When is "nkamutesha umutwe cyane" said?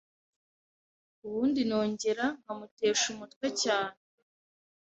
2.41-3.97